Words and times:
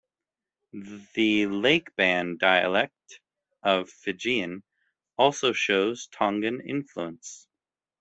The 1.13 1.43
Lakeban 1.45 2.39
dialect 2.39 3.19
of 3.61 3.87
Fijian 3.87 4.63
also 5.15 5.53
shows 5.53 6.07
Tongan 6.07 6.59
influence. 6.61 7.47